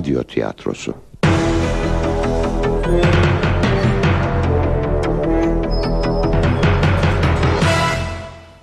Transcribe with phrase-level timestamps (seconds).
[0.00, 0.94] Radyo Tiyatrosu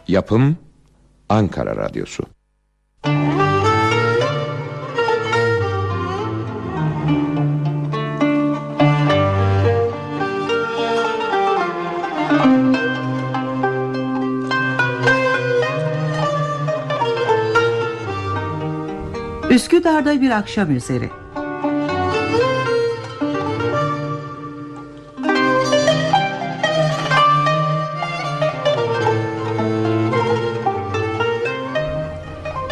[0.08, 0.58] Yapım
[1.30, 2.24] Ankara Radyosu
[19.50, 21.10] Üsküdar'da bir akşam üzeri.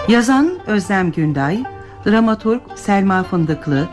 [0.09, 1.63] Yazan Özlem Günday,
[2.05, 3.87] dramaturg Selma Fındıklı,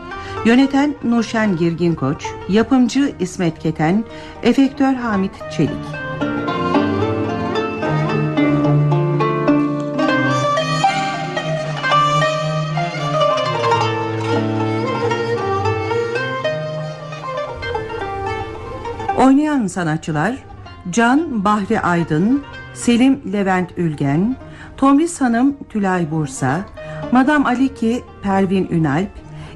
[0.45, 4.03] yöneten Nurşen Girgin Koç, yapımcı İsmet Keten,
[4.43, 5.71] efektör Hamit Çelik.
[19.17, 20.43] Oynayan sanatçılar
[20.89, 24.35] Can Bahri Aydın, Selim Levent Ülgen,
[24.83, 26.65] Tomris Hanım Tülay Bursa,
[27.11, 29.09] Madam Aliki Pervin Ünalp,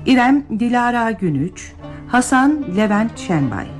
[0.05, 1.71] İrem Dilara Günüç,
[2.07, 3.76] Hasan Levent Şenbay.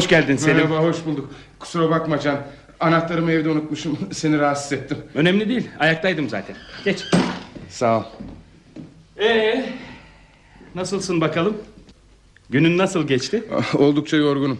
[0.00, 0.56] Hoş geldin Selim.
[0.56, 1.30] Merhaba hoş bulduk.
[1.58, 2.46] Kusura bakma Can.
[2.80, 3.98] Anahtarımı evde unutmuşum.
[4.12, 4.98] Seni rahatsız ettim.
[5.14, 5.68] Önemli değil.
[5.78, 6.56] Ayaktaydım zaten.
[6.84, 7.04] Geç.
[7.68, 8.02] Sağ ol.
[9.18, 9.64] Ee,
[10.74, 11.56] nasılsın bakalım?
[12.50, 13.44] Günün nasıl geçti?
[13.54, 14.58] Ah, Oldukça yorgunum.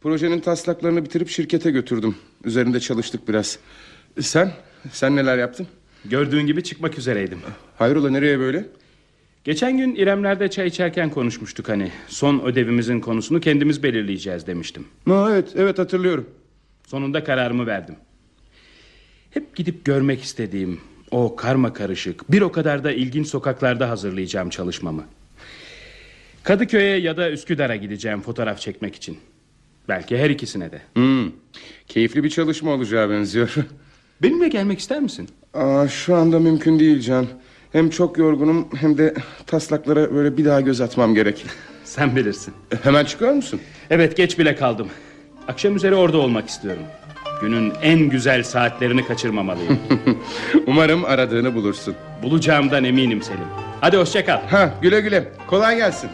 [0.00, 2.16] Projenin taslaklarını bitirip şirkete götürdüm.
[2.44, 3.58] Üzerinde çalıştık biraz.
[4.20, 4.52] Sen?
[4.92, 5.66] Sen neler yaptın?
[6.04, 7.38] Gördüğün gibi çıkmak üzereydim.
[7.78, 8.64] Hayrola nereye böyle?
[9.46, 11.90] Geçen gün İremler'de çay içerken konuşmuştuk hani.
[12.08, 14.84] Son ödevimizin konusunu kendimiz belirleyeceğiz demiştim.
[15.08, 16.26] Ha, evet evet hatırlıyorum.
[16.86, 17.96] Sonunda kararımı verdim.
[19.30, 20.80] Hep gidip görmek istediğim
[21.10, 25.04] o karma karışık bir o kadar da ilginç sokaklarda hazırlayacağım çalışmamı.
[26.42, 29.18] Kadıköy'e ya da Üsküdar'a gideceğim fotoğraf çekmek için.
[29.88, 30.82] Belki her ikisine de.
[30.94, 31.32] Hmm,
[31.86, 33.54] keyifli bir çalışma olacağı benziyor.
[34.22, 35.28] Benimle gelmek ister misin?
[35.54, 37.26] Aa, şu anda mümkün değil Can.
[37.72, 39.14] Hem çok yorgunum hem de
[39.46, 41.46] taslaklara böyle bir daha göz atmam gerek.
[41.84, 42.54] Sen bilirsin.
[42.82, 43.60] Hemen çıkıyor musun?
[43.90, 44.88] Evet geç bile kaldım.
[45.48, 46.82] Akşam üzeri orada olmak istiyorum.
[47.40, 49.78] Günün en güzel saatlerini kaçırmamalıyım.
[50.66, 51.94] Umarım aradığını bulursun.
[52.22, 53.44] Bulacağımdan eminim Selim.
[53.80, 54.40] Hadi hoşça kal.
[54.50, 55.28] Ha güle güle.
[55.46, 56.10] Kolay gelsin.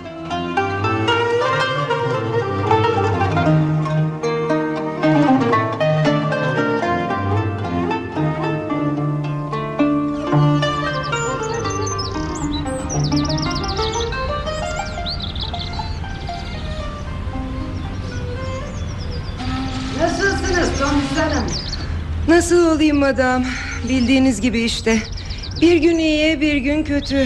[22.43, 23.45] Nasıl olayım madam?
[23.89, 24.99] Bildiğiniz gibi işte.
[25.61, 27.17] Bir gün iyi, bir gün kötü.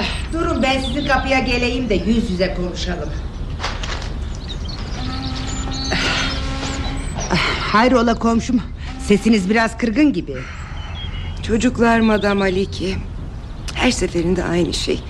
[0.00, 3.08] Eh, durun ben sizin kapıya geleyim de yüz yüze konuşalım.
[7.30, 7.36] Ah,
[7.74, 8.62] Hayrola komşum?
[9.00, 10.34] Sesiniz biraz kırgın gibi.
[11.46, 12.94] Çocuklar madam Aliki.
[13.74, 15.00] Her seferinde aynı şey.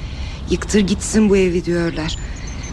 [0.50, 2.16] Yıktır gitsin bu evi diyorlar.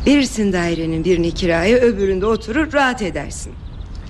[0.07, 3.53] Verirsin dairenin birini kiraya, öbüründe oturur rahat edersin.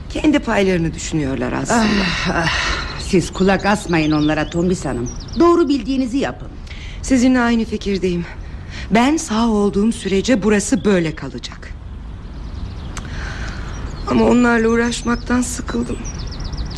[0.10, 2.46] Kendi paylarını düşünüyorlar aslında.
[3.00, 5.10] Siz kulak asmayın onlara Tomris Hanım.
[5.40, 6.48] Doğru bildiğinizi yapın.
[7.02, 8.26] Sizinle aynı fikirdeyim.
[8.92, 11.74] Ben sağ olduğum sürece burası böyle kalacak.
[14.08, 15.98] Ama onlarla uğraşmaktan sıkıldım.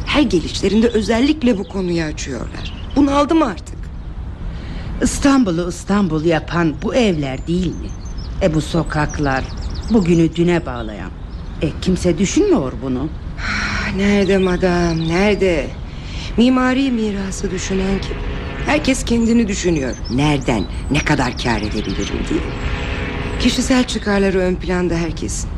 [0.05, 2.73] Her gelişlerinde özellikle bu konuyu açıyorlar.
[2.95, 3.77] Bunaldım artık.
[5.01, 7.89] İstanbul'u İstanbul yapan bu evler değil mi?
[8.41, 9.43] E bu sokaklar,
[9.93, 11.11] bugünü düne bağlayan.
[11.61, 13.09] E kimse düşünmüyor bunu.
[13.39, 15.67] Ah, Nerede madam, nerede?
[16.37, 18.17] Mimari mirası düşünen kim?
[18.65, 19.95] Herkes kendini düşünüyor.
[20.11, 22.39] Nereden, ne kadar kâr edebilirim diye.
[23.39, 25.49] Kişisel çıkarları ön planda herkesin.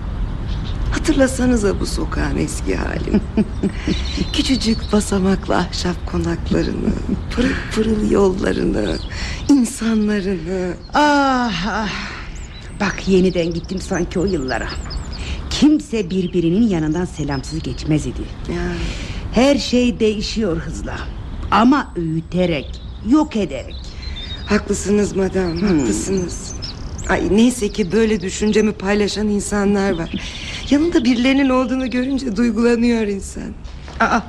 [0.92, 3.20] Hatırlasanıza bu sokağın eski halini.
[4.34, 6.94] Küçücük basamaklı ahşap konaklarını,
[7.36, 8.98] pırıl pırıl yollarını,
[9.50, 10.74] insanlarını.
[10.94, 11.90] Ah ah.
[12.80, 14.68] Bak yeniden gittim sanki o yıllara.
[15.68, 18.22] Kimse birbirinin yanından selamsız geçmez idi.
[18.50, 18.62] Ya,
[19.34, 20.96] Her şey değişiyor hızla.
[21.52, 23.76] Ama öğüterek, yok ederek.
[24.46, 26.54] haklısınız madam, haklısınız.
[27.10, 30.12] Ay neyse ki böyle düşüncemi paylaşan insanlar var.
[30.70, 33.44] Yanında birilerinin olduğunu görünce duygulanıyor insan.
[34.00, 34.20] Aa,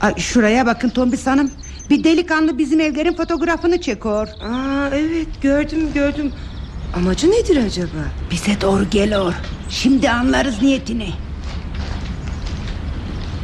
[0.00, 1.50] Aa, şuraya bakın Tombis Hanım.
[1.90, 4.28] Bir delikanlı bizim evlerin fotoğrafını çekiyor.
[4.28, 6.32] Aa evet gördüm gördüm.
[6.94, 8.04] Amacı nedir acaba?
[8.30, 9.34] Bize doğru geliyor.
[9.68, 11.10] Şimdi anlarız niyetini.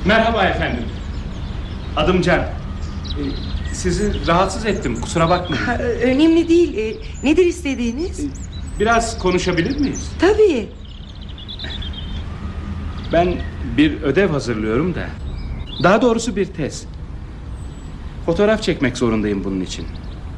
[0.04, 0.84] Merhaba efendim.
[1.96, 2.38] Adım Can.
[2.40, 2.46] Ee,
[3.74, 5.64] Sizi rahatsız ettim kusura bakmayın.
[5.64, 6.76] Ha, önemli değil.
[6.78, 6.94] Ee,
[7.28, 8.20] nedir istediğiniz?
[8.80, 10.10] Biraz konuşabilir miyiz?
[10.20, 10.68] Tabii.
[13.12, 13.34] Ben
[13.76, 15.06] bir ödev hazırlıyorum da.
[15.82, 16.84] Daha doğrusu bir tez.
[18.26, 19.86] Fotoğraf çekmek zorundayım bunun için.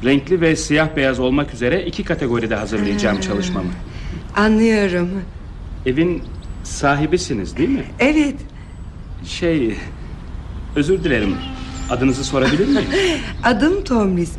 [0.05, 3.69] Renkli ve siyah beyaz olmak üzere iki kategoride hazırlayacağım çalışmamı.
[4.35, 5.09] Anlıyorum.
[5.85, 6.23] Evin
[6.63, 7.83] sahibisiniz değil mi?
[7.99, 8.35] Evet.
[9.25, 9.75] Şey...
[10.75, 11.35] Özür dilerim.
[11.89, 12.87] Adınızı sorabilir miyim?
[13.43, 14.31] Adım Tomris.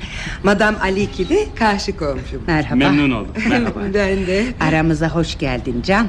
[0.42, 2.42] Madam Aliki de karşı komşum.
[2.46, 2.74] Merhaba.
[2.76, 3.32] Memnun oldum.
[3.48, 3.80] Merhaba.
[3.94, 4.44] Ben de.
[4.60, 6.06] Aramıza hoş geldin Can.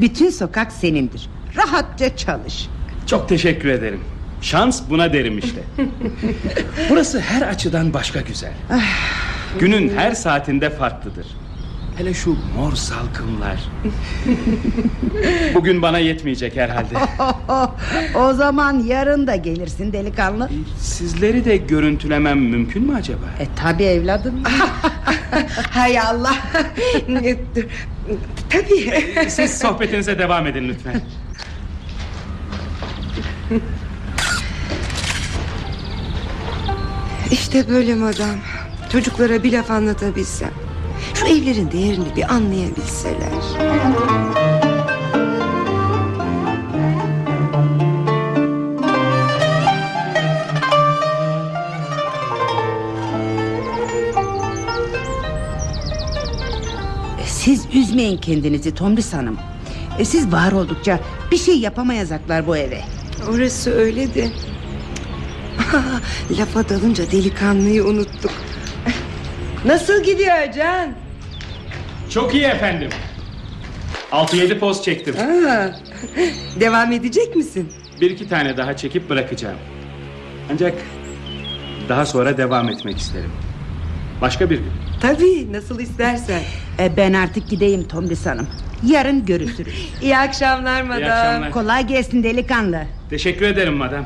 [0.00, 1.28] Bütün sokak senindir.
[1.56, 2.68] Rahatça çalış.
[3.06, 4.00] Çok teşekkür ederim.
[4.40, 5.60] Şans buna derim işte.
[6.90, 8.52] Burası her açıdan başka güzel.
[9.58, 11.26] Günün her saatinde farklıdır.
[11.98, 13.60] Hele şu mor salkımlar.
[15.54, 16.94] Bugün bana yetmeyecek herhalde.
[18.18, 20.50] o zaman yarın da gelirsin delikanlı.
[20.78, 23.24] Sizleri de görüntülemem mümkün mü acaba?
[23.40, 24.42] E tabi evladım.
[25.70, 26.34] Hay Allah.
[28.50, 29.04] Tabii.
[29.28, 31.00] Siz sohbetinize devam edin lütfen.
[37.32, 38.36] İşte böyle madam.
[38.92, 40.50] Çocuklara bir laf anlatabilsem.
[41.14, 43.30] Şu evlerin değerini bir anlayabilseler.
[57.18, 59.36] E, Siz üzmeyin kendinizi Tomris Hanım.
[59.98, 61.00] E, Siz var oldukça
[61.32, 62.80] bir şey yapamayacaklar bu eve.
[63.30, 64.28] Orası öyle de.
[66.38, 68.32] Lafa dalınca delikanlıyı unuttuk.
[69.64, 70.88] Nasıl gidiyor Can?
[72.10, 72.88] Çok iyi efendim.
[74.12, 75.14] 6-7 poz çektim.
[75.16, 75.68] Aa,
[76.60, 77.72] devam edecek misin?
[78.00, 79.56] Bir iki tane daha çekip bırakacağım.
[80.52, 80.74] Ancak
[81.88, 83.30] daha sonra devam etmek isterim.
[84.20, 84.72] Başka bir gün.
[85.00, 86.40] Tabii nasıl istersen.
[86.78, 88.46] E, Ben artık gideyim Tomris Hanım.
[88.86, 89.88] Yarın görüşürüz.
[90.02, 91.02] İyi akşamlar madam.
[91.02, 91.50] İyi akşamlar.
[91.50, 92.82] Kolay gelsin delikanlı.
[93.10, 94.04] Teşekkür ederim madam.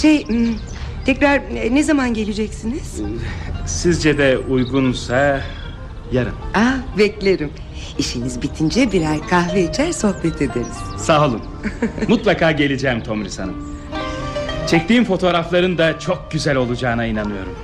[0.00, 0.54] Şey hmm,
[1.06, 3.00] tekrar e, ne zaman geleceksiniz?
[3.66, 5.40] Sizce de uygunsa
[6.12, 6.34] yarın.
[6.54, 7.50] Aa, beklerim.
[7.98, 10.76] İşiniz bitince birer kahve içer sohbet ederiz.
[10.98, 11.42] Sağ olun.
[12.08, 13.78] Mutlaka geleceğim Tomris Hanım.
[14.66, 17.56] Çektiğim fotoğrafların da çok güzel olacağına inanıyorum.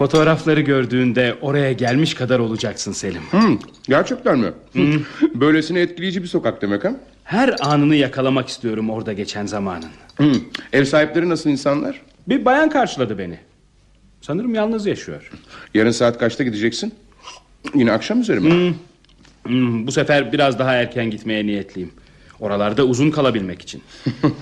[0.00, 3.22] Fotoğrafları gördüğünde oraya gelmiş kadar olacaksın Selim.
[3.30, 4.52] Hmm, gerçekten mi?
[5.34, 6.92] Böylesine etkileyici bir sokak demek ha?
[7.24, 9.88] Her anını yakalamak istiyorum orada geçen zamanın.
[10.16, 10.34] Hmm,
[10.72, 12.00] Ev sahipleri nasıl insanlar?
[12.28, 13.38] Bir bayan karşıladı beni.
[14.20, 15.30] Sanırım yalnız yaşıyor.
[15.74, 16.94] Yarın saat kaçta gideceksin?
[17.74, 18.74] Yine akşam üzeri mi?
[19.46, 21.90] Hmm, bu sefer biraz daha erken gitmeye niyetliyim.
[22.40, 23.82] Oralarda uzun kalabilmek için.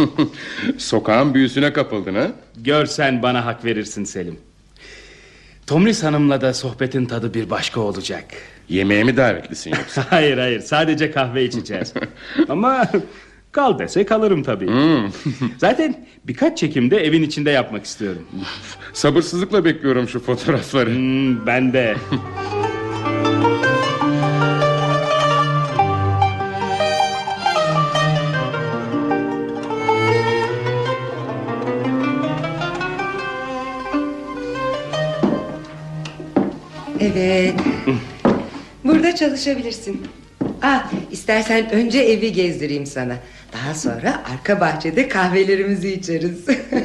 [0.79, 2.27] Sokağın büyüsüne kapıldın ha?
[2.57, 4.39] Görsen bana hak verirsin Selim.
[5.69, 8.25] Tomris Hanım'la da sohbetin tadı bir başka olacak.
[8.69, 10.07] Yemeğe mi davetlisin yoksa?
[10.11, 11.93] Hayır hayır sadece kahve içeceğiz.
[12.49, 12.89] Ama
[13.53, 14.71] kal dese kalırım tabii.
[15.59, 18.23] Zaten birkaç çekimde evin içinde yapmak istiyorum.
[18.93, 20.91] Sabırsızlıkla bekliyorum şu fotoğrafları.
[20.91, 21.97] Hmm, ben de.
[37.17, 37.55] Evet.
[38.85, 40.03] Burada çalışabilirsin.
[40.63, 43.17] Ah, istersen önce evi gezdireyim sana.
[43.53, 46.45] Daha sonra arka bahçede kahvelerimizi içeriz.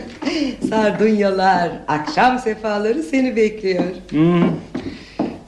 [0.70, 3.84] Sardunyalar, akşam sefaları seni bekliyor.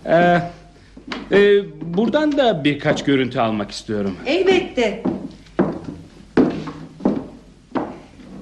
[0.05, 0.39] Ee,
[1.31, 1.61] e,
[1.97, 4.15] buradan da birkaç görüntü almak istiyorum.
[4.25, 5.03] Elbette.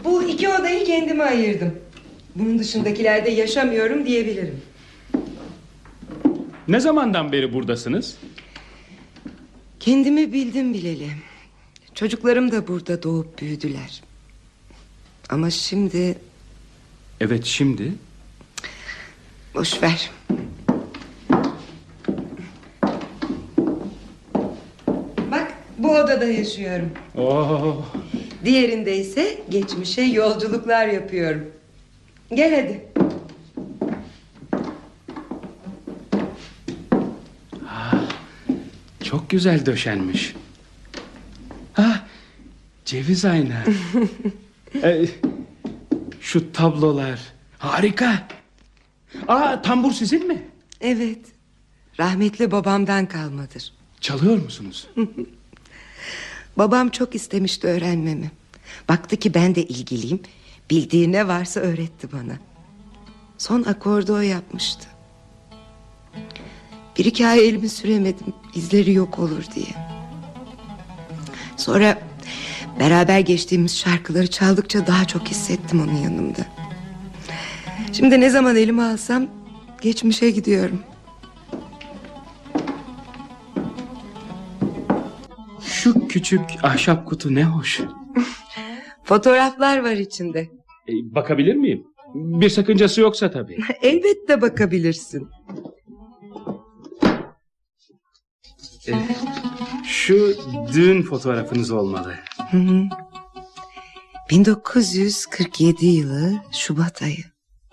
[0.04, 1.76] Bu iki odayı kendime ayırdım.
[2.36, 4.62] Bunun dışındakilerde yaşamıyorum diyebilirim.
[6.68, 8.18] Ne zamandan beri buradasınız?
[9.80, 11.10] Kendimi bildim bileli.
[11.94, 14.02] Çocuklarım da burada doğup büyüdüler.
[15.30, 16.18] Ama şimdi
[17.20, 17.92] Evet şimdi.
[19.56, 20.12] Boş ver.
[25.32, 26.90] Bak bu odada yaşıyorum.
[27.18, 27.86] Oo,
[28.46, 31.46] Diğerinde ise geçmişe yolculuklar yapıyorum.
[32.34, 32.86] Gel hadi.
[39.14, 40.36] Çok güzel döşenmiş.
[41.74, 42.08] Ha,
[42.86, 43.64] ceviz ayna.
[44.84, 45.06] Ee,
[46.22, 47.20] şu tablolar
[47.58, 48.28] harika.
[49.28, 50.48] Aa, tambur sizin mi?
[50.82, 51.20] Evet.
[52.00, 53.74] Rahmetli babamdan kalmadır.
[54.02, 54.88] Çalıyor musunuz?
[56.58, 58.32] Babam çok istemişti öğrenmemi.
[58.90, 60.20] Baktı ki ben de ilgiliyim.
[60.70, 62.38] Bildiği ne varsa öğretti bana.
[63.38, 64.88] Son akordu o yapmıştı.
[66.98, 68.34] Bir iki ay elimi süremedim.
[68.56, 69.66] İzleri yok olur diye.
[71.58, 71.98] Sonra
[72.80, 76.46] beraber geçtiğimiz şarkıları çaldıkça daha çok hissettim onun yanımda.
[77.94, 79.28] Şimdi ne zaman elime alsam
[79.82, 80.80] geçmişe gidiyorum.
[85.62, 87.82] Şu küçük ahşap kutu ne hoş.
[89.04, 90.40] Fotoğraflar var içinde.
[90.90, 91.84] Ee, bakabilir miyim?
[92.16, 93.58] Bir sakıncası yoksa tabii.
[93.82, 95.30] Elbette bakabilirsin.
[98.88, 98.94] Ee,
[99.86, 100.36] şu
[100.74, 102.16] düğün fotoğrafınız olmalı.
[102.52, 102.84] Hı hı.
[104.30, 107.24] 1947 yılı Şubat ayı.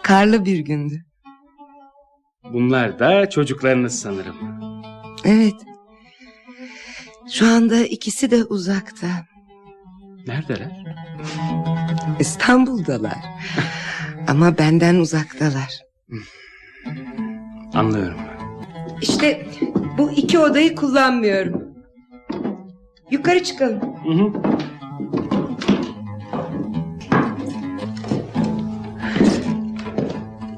[0.03, 1.05] Karlı bir gündü.
[2.53, 4.37] Bunlar da çocuklarınız sanırım.
[5.25, 5.55] Evet.
[7.33, 9.07] Şu anda ikisi de uzakta.
[10.27, 10.85] Neredeler?
[12.21, 13.19] İstanbul'dalar.
[14.29, 15.81] Ama benden uzaktalar.
[17.75, 18.21] Anlıyorum.
[19.03, 19.47] İşte
[19.99, 21.75] bu iki odayı kullanmıyorum.
[23.11, 23.81] Yukarı çıkalım.
[24.05, 24.33] Hı hı.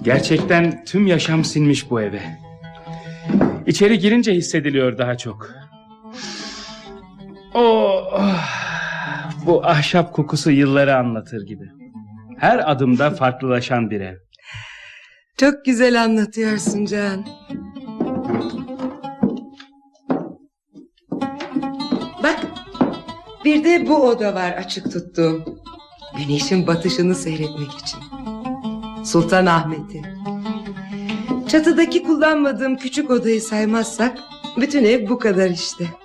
[0.02, 2.20] Gerçekten tüm yaşam sinmiş bu eve.
[3.66, 5.50] İçeri girince hissediliyor daha çok.
[7.54, 8.34] Oh,
[9.46, 11.64] bu ahşap kokusu yılları anlatır gibi.
[12.38, 14.16] Her adımda farklılaşan bir ev.
[15.37, 17.25] Çok güzel anlatıyorsun Can.
[22.22, 22.46] Bak
[23.44, 25.44] bir de bu oda var açık tuttuğum.
[26.16, 28.00] Güneşin batışını seyretmek için.
[29.04, 30.02] Sultan Ahmet'i.
[31.48, 34.18] Çatıdaki kullanmadığım küçük odayı saymazsak
[34.56, 36.01] bütün ev bu kadar işte.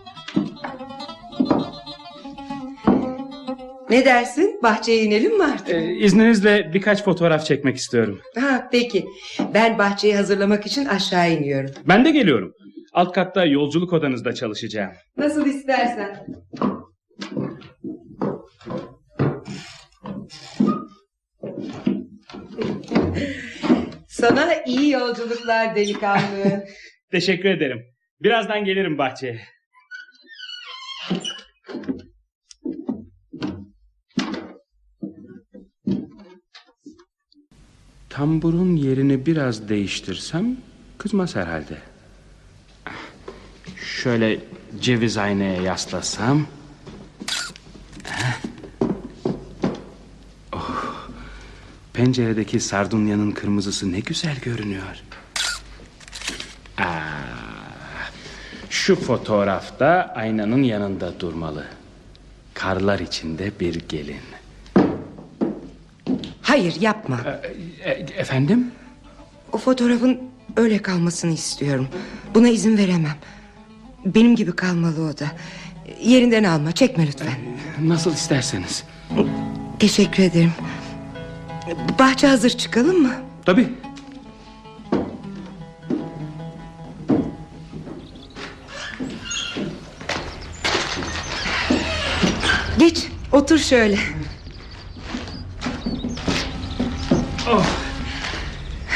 [3.89, 4.59] Ne dersin?
[4.63, 5.69] Bahçeye inelim mi artık?
[5.75, 8.21] Ee, izninizle birkaç fotoğraf çekmek istiyorum.
[8.39, 9.05] Ha, peki.
[9.53, 11.71] Ben bahçeyi hazırlamak için aşağı iniyorum.
[11.87, 12.53] Ben de geliyorum.
[12.93, 14.91] Alt katta yolculuk odanızda çalışacağım.
[15.17, 16.25] Nasıl istersen.
[24.07, 26.65] Sana iyi yolculuklar delikanlı.
[27.11, 27.79] Teşekkür ederim.
[28.21, 29.41] Birazdan gelirim bahçeye.
[38.17, 40.57] Tamburun yerini biraz değiştirsem
[40.97, 41.77] kızmaz herhalde.
[44.01, 44.39] Şöyle
[44.81, 46.47] ceviz aynaya yaslasam.
[50.53, 51.07] Oh,
[51.93, 55.03] penceredeki sardunyanın kırmızısı ne güzel görünüyor.
[56.77, 56.83] Aa,
[58.69, 61.65] şu fotoğrafta aynanın yanında durmalı.
[62.53, 64.21] Karlar içinde bir gelin.
[66.41, 67.19] Hayır yapma.
[67.87, 68.71] E, efendim?
[69.51, 70.19] O fotoğrafın
[70.57, 71.87] öyle kalmasını istiyorum.
[72.35, 73.15] Buna izin veremem.
[74.05, 75.25] Benim gibi kalmalı o da.
[76.01, 77.33] Yerinden alma çekme lütfen.
[77.81, 78.83] Nasıl isterseniz.
[79.79, 80.51] Teşekkür ederim.
[81.99, 83.13] Bahçe hazır çıkalım mı?
[83.45, 83.69] Tabii.
[92.79, 93.97] Geç otur şöyle.
[97.51, 97.65] Oh,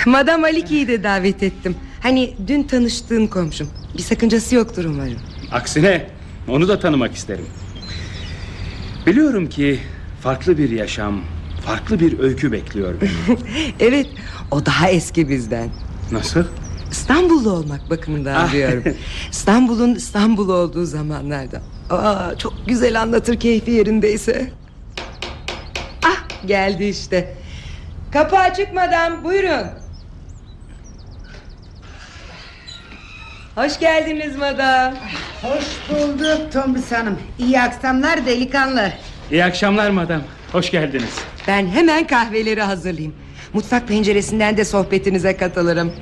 [0.05, 1.75] Madame Aliki'yi de davet ettim.
[2.03, 3.69] Hani dün tanıştığım komşum.
[3.97, 5.17] Bir sakıncası yoktur umarım.
[5.51, 6.07] aksine
[6.47, 7.45] onu da tanımak isterim.
[9.07, 9.79] Biliyorum ki
[10.21, 11.21] farklı bir yaşam,
[11.65, 13.37] farklı bir öykü bekliyor beni.
[13.79, 14.07] Evet
[14.51, 15.69] o daha eski bizden.
[16.11, 16.43] Nasıl?
[16.91, 18.51] İstanbullu olmak bakımından Ah.
[18.53, 18.83] diyorum.
[19.31, 21.61] İstanbul'un İstanbul olduğu zamanlarda.
[21.89, 24.51] Aa, çok güzel anlatır keyfi yerindeyse.
[26.05, 27.35] Ah geldi işte.
[28.13, 29.67] Kapı açık madam buyurun.
[33.55, 34.93] Hoş geldiniz madam.
[35.41, 37.19] Hoş bulduk Tombis Hanım.
[37.39, 38.91] İyi akşamlar delikanlı.
[39.31, 40.21] İyi akşamlar madam.
[40.51, 41.19] Hoş geldiniz.
[41.47, 43.15] Ben hemen kahveleri hazırlayayım.
[43.53, 45.93] Mutfak penceresinden de sohbetinize katılırım.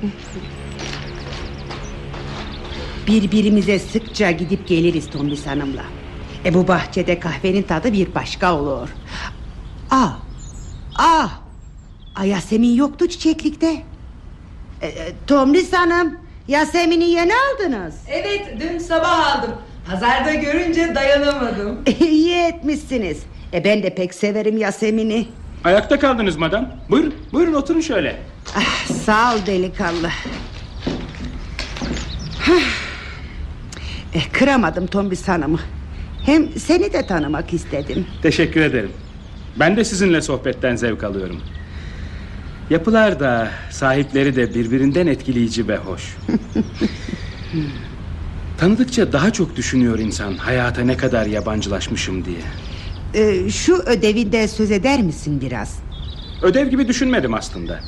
[3.06, 5.82] Birbirimize sıkça gidip geliriz Tombis Hanım'la.
[6.44, 8.88] E bu bahçede kahvenin tadı bir başka olur.
[9.90, 10.18] Ah,
[10.98, 11.40] ah,
[12.20, 13.82] Ay Yasemin yoktu çiçeklikte.
[14.82, 17.94] E, e, Tomris Hanım, Yasemin'i yeni aldınız.
[18.08, 19.50] Evet dün sabah aldım.
[19.90, 21.78] Pazarda görünce dayanamadım.
[22.00, 23.22] İyi etmişsiniz.
[23.52, 25.26] E ben de pek severim Yasemin'i.
[25.64, 26.68] Ayakta kaldınız madam.
[26.90, 28.16] Buyurun, buyurun oturun şöyle.
[28.56, 30.08] Ah, sağ ol delikanlı.
[32.40, 32.62] Hah.
[34.14, 35.60] E, kıramadım Tombis Hanım'ı.
[36.26, 38.06] Hem seni de tanımak istedim.
[38.22, 38.90] Teşekkür ederim.
[39.56, 41.40] Ben de sizinle sohbetten zevk alıyorum.
[42.70, 46.16] Yapılar da sahipleri de birbirinden etkileyici ve hoş.
[48.58, 52.38] Tanıdıkça daha çok düşünüyor insan hayata ne kadar yabancılaşmışım diye.
[53.14, 55.78] E, şu ödevinde söz eder misin biraz?
[56.42, 57.80] Ödev gibi düşünmedim aslında.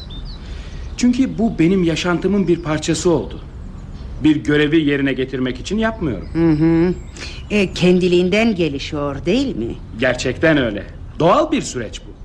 [0.96, 3.40] Çünkü bu benim yaşantımın bir parçası oldu.
[4.24, 6.28] Bir görevi yerine getirmek için yapmıyorum.
[6.32, 6.94] Hı hı.
[7.50, 9.74] E, kendiliğinden gelişiyor değil mi?
[10.00, 10.86] Gerçekten öyle.
[11.18, 12.21] Doğal bir süreç bu.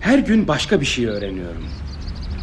[0.00, 1.64] Her gün başka bir şey öğreniyorum.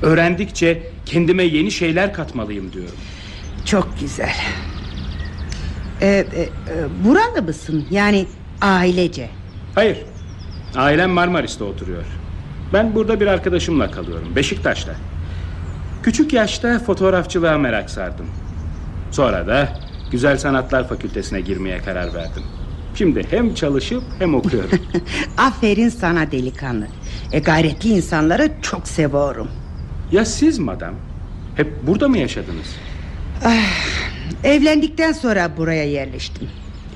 [0.02, 2.96] Öğrendikçe kendime yeni şeyler katmalıyım diyorum.
[3.66, 4.36] Çok güzel.
[6.02, 6.50] E, e, e,
[7.06, 7.86] buralı mısın?
[7.92, 8.26] Yani
[8.62, 9.30] ailece.
[9.76, 9.98] Hayır.
[10.76, 12.04] Ailem Marmaris'te oturuyor.
[12.74, 14.36] Ben burada bir arkadaşımla kalıyorum.
[14.36, 14.96] Beşiktaş'ta.
[16.04, 18.26] Küçük yaşta fotoğrafçılığa merak sardım.
[19.12, 19.70] Sonra da
[20.12, 22.44] Güzel Sanatlar Fakültesine girmeye karar verdim.
[22.96, 24.70] Şimdi hem çalışıp hem okuyorum.
[25.38, 26.88] Aferin sana delikanlı.
[27.32, 29.48] E, gayretli insanları çok seviyorum.
[30.12, 30.94] ya siz madam?
[31.56, 32.76] Hep burada mı yaşadınız?
[34.44, 36.50] Evlendikten sonra buraya yerleştim.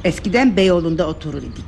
[0.03, 1.65] Eskiden Beyoğlu'nda otururduk.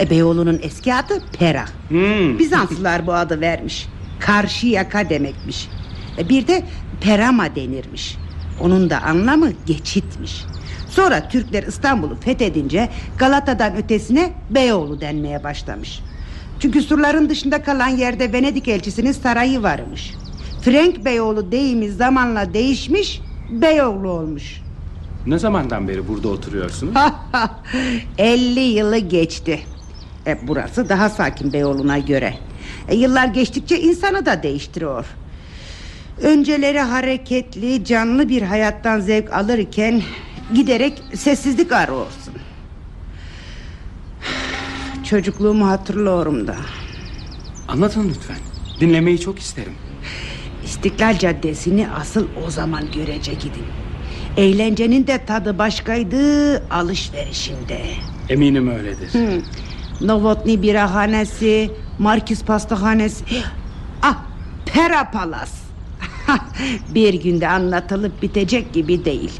[0.00, 1.64] E, Beyoğlu'nun eski adı Pera.
[1.88, 2.38] Hmm.
[2.38, 3.86] Bizanslılar bu adı vermiş.
[4.20, 5.68] Karşı yaka demekmiş.
[6.18, 6.64] E, bir de
[7.00, 8.16] Perama denirmiş.
[8.60, 10.44] Onun da anlamı geçitmiş.
[10.96, 16.00] Sonra Türkler İstanbul'u fethedince Galata'dan ötesine Beyoğlu denmeye başlamış.
[16.60, 20.14] Çünkü surların dışında kalan yerde Venedik elçisinin sarayı varmış.
[20.62, 24.60] Frank Beyoğlu deyimi zamanla değişmiş, Beyoğlu olmuş.
[25.26, 26.94] Ne zamandan beri burada oturuyorsunuz?
[28.18, 29.60] 50 yılı geçti.
[30.26, 32.34] E, burası daha sakin Beyoğlu'na göre.
[32.88, 35.06] E, yıllar geçtikçe insanı da değiştiriyor.
[36.22, 40.02] Önceleri hareketli, canlı bir hayattan zevk alırken
[40.54, 42.34] giderek sessizlik arıyorsun.
[45.04, 46.56] Çocukluğumu hatırlıyorum da.
[47.68, 48.36] Anlatın lütfen.
[48.80, 49.72] Dinlemeyi çok isterim.
[50.64, 53.66] İstiklal Caddesi'ni asıl o zaman görecek idim.
[54.36, 57.80] Eğlencenin de tadı başkaydı alışverişinde.
[58.28, 59.10] Eminim öyledir.
[60.00, 63.24] Novotny birahanesi, Markis pastahanesi.
[64.02, 64.16] Ah,
[64.66, 65.54] Pera Palas.
[66.94, 69.32] bir günde anlatılıp bitecek gibi değil.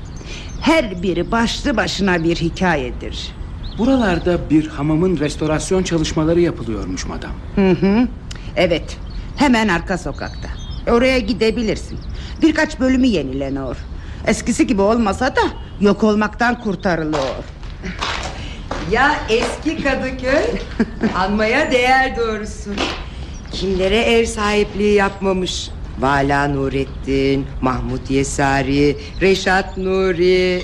[0.66, 3.34] Her biri başlı başına bir hikayedir.
[3.78, 7.30] Buralarda bir hamamın restorasyon çalışmaları yapılıyormuş madam.
[7.54, 8.08] Hı hı.
[8.56, 8.96] Evet,
[9.36, 10.48] hemen arka sokakta.
[10.90, 11.98] Oraya gidebilirsin.
[12.42, 13.76] Birkaç bölümü yenileniyor.
[14.26, 15.40] Eskisi gibi olmasa da
[15.80, 17.44] yok olmaktan kurtarılıyor.
[18.90, 20.44] Ya eski Kadıköy
[21.16, 22.70] Anmaya değer doğrusu
[23.52, 30.62] Kimlere ev sahipliği yapmamış Vala Nurettin Mahmut Yesari Reşat Nuri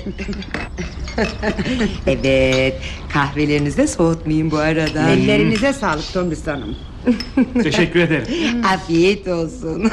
[2.07, 2.75] Evet
[3.13, 6.75] Kahvelerinizi de soğutmayayım bu arada Ellerinize sağlık Tombis Hanım.
[7.63, 8.25] Teşekkür ederim.
[8.73, 9.83] Afiyet olsun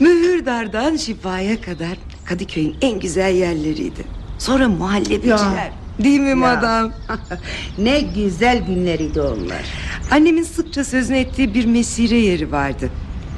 [0.00, 4.04] Mühürdar'dan Şifa'ya kadar Kadıköy'ün en güzel yerleriydi
[4.38, 5.28] Sonra muhallebiciler
[5.66, 5.72] Ya.
[5.98, 6.36] Değil mi Ya.
[6.36, 6.92] madam?
[7.78, 9.62] ne güzel günleriydi onlar.
[10.10, 12.90] Annemin sıkça sözünü ettiği bir mesire yeri vardı.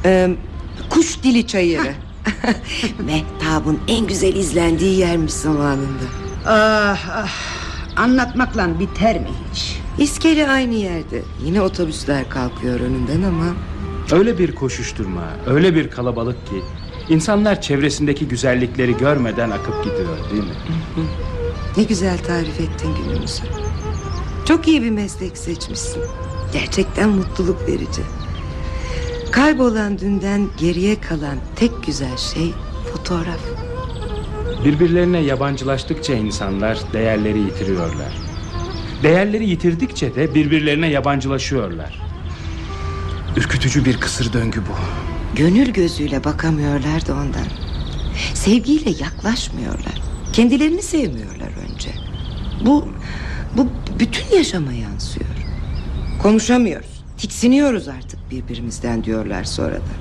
[0.05, 0.31] Ee,
[0.91, 1.93] kuş dili çayırı.
[3.07, 6.05] Mehtabın en güzel izlendiği yermiş zamanında.
[6.47, 7.31] Ah, ah,
[7.97, 9.77] anlatmakla biter mi hiç?
[9.99, 11.23] İskele aynı yerde.
[11.45, 13.45] Yine otobüsler kalkıyor önünden ama...
[14.13, 16.63] Öyle bir koşuşturma, öyle bir kalabalık ki
[17.09, 20.55] insanlar çevresindeki güzellikleri görmeden akıp gidiyor değil mi?
[21.77, 23.43] Ne güzel tarif ettin günümüzü.
[24.47, 26.03] Çok iyi bir meslek seçmişsin.
[26.53, 28.03] Gerçekten mutluluk verici.
[29.33, 32.53] Kaybolan dünden geriye kalan tek güzel şey
[32.93, 33.41] fotoğraf.
[34.65, 38.13] Birbirlerine yabancılaştıkça insanlar değerleri yitiriyorlar.
[39.03, 42.01] Değerleri yitirdikçe de birbirlerine yabancılaşıyorlar.
[43.37, 44.75] Ürkütücü bir kısır döngü bu.
[45.37, 47.47] Gönül gözüyle bakamıyorlar da ondan.
[48.35, 50.06] Sevgiyle yaklaşmıyorlar.
[50.37, 51.91] Kendilerini sevmiyorlar önce.
[52.67, 52.89] Bu
[53.57, 53.69] bu
[53.99, 55.31] bütün yaşama yansıyor.
[56.23, 57.05] Konuşamıyoruz.
[57.19, 59.95] Tiksiniyoruz artık birbirimizden diyorlar sonra da.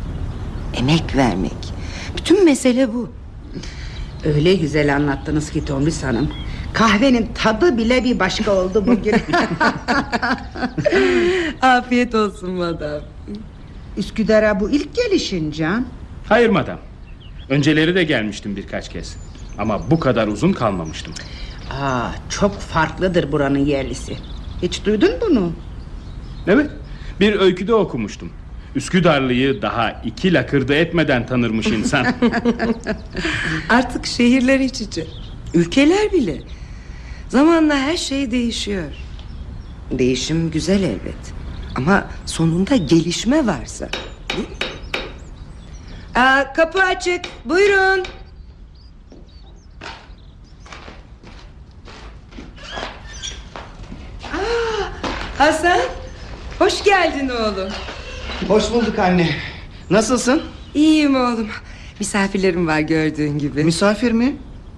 [0.73, 1.73] Emek vermek.
[2.17, 3.09] Bütün mesele bu.
[4.25, 6.31] Öyle güzel anlattınız ki Tomris Hanım.
[6.73, 9.15] Kahvenin tadı bile bir başka oldu bugün.
[11.61, 13.01] Afiyet olsun madam.
[13.97, 15.85] Üsküdar'a bu ilk gelişin Can.
[16.29, 16.79] Hayır madam.
[17.49, 19.17] Önceleri de gelmiştim birkaç kez.
[19.57, 21.13] Ama bu kadar uzun kalmamıştım.
[21.71, 24.17] Aa, çok farklıdır buranın yerlisi.
[24.61, 25.51] Hiç duydun bunu?
[26.47, 26.69] Evet.
[27.19, 28.29] Bir öyküde okumuştum.
[28.75, 32.05] Üsküdarlıyı daha iki lakırdı etmeden tanırmış insan.
[33.69, 35.07] Artık şehirler iç içe.
[35.53, 36.41] Ülkeler bile.
[37.29, 38.83] Zamanla her şey değişiyor.
[39.91, 41.33] Değişim güzel elbet.
[41.75, 43.89] Ama sonunda gelişme varsa.
[46.15, 47.21] Aa, kapı açık.
[47.45, 48.03] Buyurun.
[54.33, 54.91] Aa,
[55.37, 55.79] Hasan.
[56.59, 57.69] Hoş geldin oğlum.
[58.47, 59.29] Hoş bulduk anne.
[59.89, 60.41] Nasılsın?
[60.75, 61.47] İyiyim oğlum.
[61.99, 63.63] Misafirlerim var gördüğün gibi.
[63.63, 64.35] Misafir mi?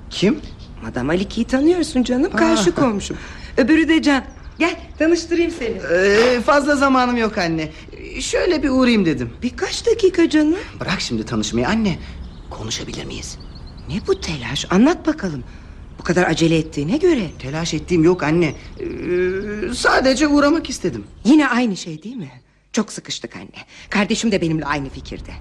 [0.09, 0.39] Kim?
[0.83, 3.17] Madam Aliki'yi tanıyorsun canım karşı komşum
[3.57, 4.23] Öbürü de Can
[4.59, 7.69] Gel tanıştırayım seni Ee, fazla zamanım yok anne.
[8.19, 9.29] Şöyle bir uğrayayım dedim.
[9.41, 11.97] Birkaç dakika canım Bırak şimdi tanışmayı anne.
[12.49, 13.37] Konuşabilir miyiz?
[13.89, 15.43] Ne bu telaş anlat bakalım
[15.99, 17.29] Bu kadar acele ettiğine göre.
[17.39, 18.45] Telaş ettiğim yok anne.
[18.79, 21.03] Ee, sadece uğramak istedim.
[21.25, 22.31] Yine aynı şey değil mi?
[22.73, 23.65] Çok sıkıştık anne.
[23.89, 25.31] Kardeşim de benimle aynı fikirde.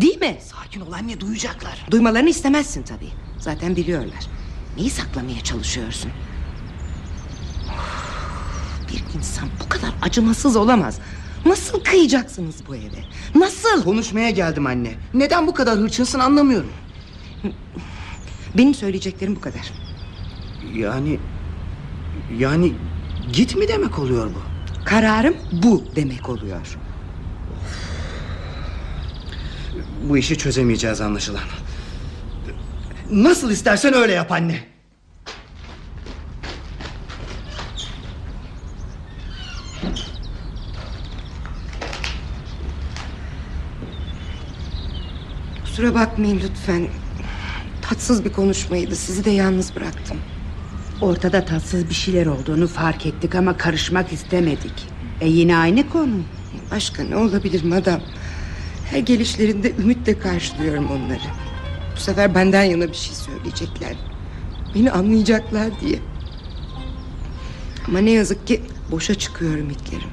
[0.00, 0.36] Değil mi?
[0.42, 1.86] Sakin ol anne duyacaklar.
[1.90, 3.08] Duymalarını istemezsin tabii.
[3.38, 4.24] Zaten biliyorlar.
[4.76, 6.10] Neyi saklamaya çalışıyorsun?
[7.68, 10.98] Of, Bir insan bu kadar acımasız olamaz.
[11.46, 13.04] Nasıl kıyacaksınız bu eve?
[13.34, 13.84] Nasıl?
[13.84, 14.94] Konuşmaya geldim anne.
[15.14, 16.70] Neden bu kadar hırçınsın anlamıyorum.
[18.56, 19.72] Benim söyleyeceklerim bu kadar
[20.74, 21.18] Yani...
[22.38, 22.72] Yani
[23.32, 24.38] git mi demek oluyor bu?
[24.84, 26.76] Kararım bu demek oluyor
[30.08, 31.42] Bu işi çözemeyeceğiz anlaşılan.
[33.10, 34.64] Nasıl istersen öyle yap anne.
[45.64, 46.88] Kusura bakmayın lütfen
[47.82, 50.16] Tatsız bir konuşmaydı sizi de yalnız bıraktım
[51.04, 54.88] Ortada tatsız bir şeyler olduğunu fark ettik ama karışmak istemedik.
[55.20, 56.20] E yine aynı konu.
[56.70, 58.00] Başka ne olabilir madam
[58.90, 61.20] Her gelişlerinde ümitle karşılıyorum onları
[61.96, 63.96] Bu sefer benden yana bir şey söyleyecekler
[64.74, 65.98] Beni anlayacaklar diye
[67.88, 70.10] Ama ne yazık ki boşa çıkıyor ümitlerim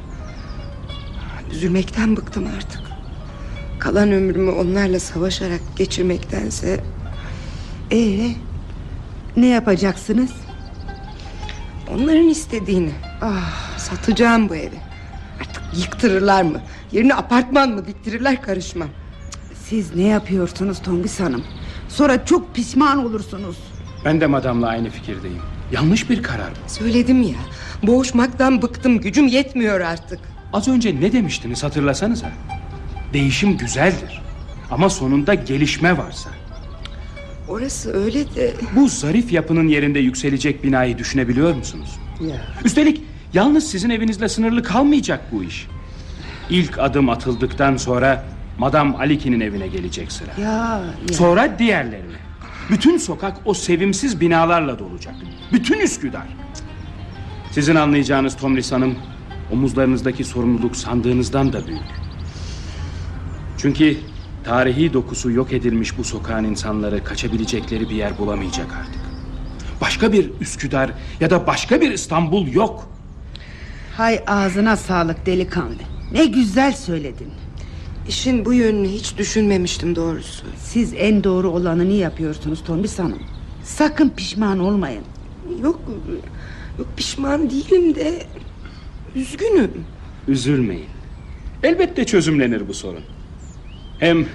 [1.52, 2.82] Üzülmekten bıktım artık
[3.80, 6.84] Kalan ömrümü onlarla savaşarak geçirmektense
[7.92, 8.32] Ee,
[9.38, 10.41] ne yapacaksınız?
[11.96, 14.78] Onların istediğini ah, Satacağım bu evi
[15.42, 18.90] Artık yıktırırlar mı Yerine apartman mı diktirirler karışmam
[19.66, 21.44] Siz ne yapıyorsunuz Tombis Hanım?
[21.90, 23.58] Sonra çok pişman olursunuz.
[24.06, 25.42] ben de madamla aynı fikirdeyim.
[25.72, 26.70] Yanlış bir karar bu.
[26.70, 27.38] Söyledim ya
[27.84, 30.20] Boğuşmaktan bıktım gücüm yetmiyor artık
[30.54, 32.32] Az önce ne demiştiniz hatırlasanıza.
[33.14, 34.22] Değişim güzeldir.
[34.72, 36.30] Ama sonunda gelişme varsa.
[37.52, 41.90] Orası öyle de Bu zarif yapının yerinde yükselecek binayı düşünebiliyor musunuz?
[42.66, 43.02] Üstelik
[43.34, 45.68] yalnız sizin evinizle sınırlı kalmayacak bu iş.
[46.50, 48.26] İlk adım atıldıktan sonra
[48.58, 50.32] Madam Aliki'nin evine gelecek sıra.
[50.42, 51.14] Ya, ya.
[51.14, 52.18] Sonra diğerlerine.
[52.70, 55.16] Bütün sokak o sevimsiz binalarla dolacak.
[55.54, 56.28] Bütün Üsküdar.
[57.52, 58.96] Sizin anlayacağınız Tomris Hanım...
[59.52, 61.82] ...omuzlarınızdaki sorumluluk sandığınızdan da büyük.
[63.58, 63.98] Çünkü
[64.44, 67.04] tarihi dokusu yok edilmiş bu sokağın insanları...
[67.04, 69.02] ...kaçabilecekleri bir yer bulamayacak artık.
[69.82, 72.90] Başka bir Üsküdar ya da başka bir İstanbul yok.
[73.98, 75.76] Hay ağzına sağlık delikanlı.
[76.12, 77.28] Ne güzel söyledin.
[78.08, 83.20] işin bu yönünü hiç düşünmemiştim doğrusu Siz en doğru olanını yapıyorsunuz Tombis Hanım.
[83.64, 85.04] Sakın pişman olmayın.
[85.64, 85.80] Yok
[86.80, 88.24] Yok pişman değilim de
[89.16, 89.72] Üzgünüm
[90.28, 90.90] Üzülmeyin.
[91.64, 93.04] Elbette çözümlenir bu sorun.
[94.02, 94.26] Hem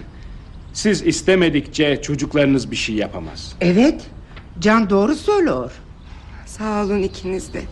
[0.73, 3.53] siz istemedikçe çocuklarınız bir şey yapamaz.
[3.61, 4.03] Evet,
[4.61, 5.73] Can doğru söylüyor.
[6.47, 7.63] Sağ olun ikiniz de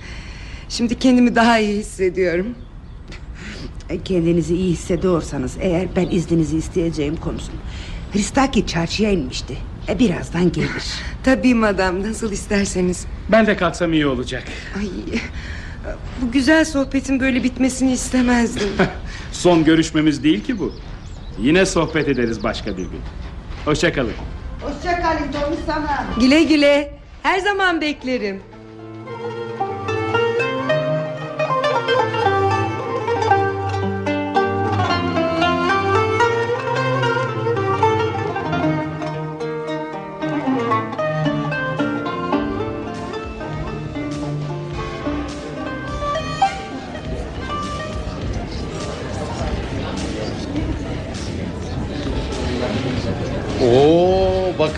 [0.69, 2.55] Şimdi kendimi daha iyi hissediyorum
[3.91, 7.55] E, Kendinizi iyi hissediyorsanız eğer ben izninizi isteyeceğim konuşun.
[8.13, 9.57] Hristaki çarşıya inmişti.
[9.89, 10.85] E, birazdan gelir.
[11.25, 14.45] Tabii madam nasıl isterseniz Ben de kalksam iyi olacak.
[14.79, 14.89] Ay,
[16.23, 18.69] bu güzel sohbetin böyle bitmesini istemezdim
[19.33, 20.73] Son görüşmemiz değil ki bu.
[21.39, 23.01] Yine sohbet ederiz başka bir gün.
[23.65, 24.13] Hoşçakalın.
[24.63, 26.21] Hoşçakalın Tombis Hanım.
[26.21, 28.43] Güle güle her zaman beklerim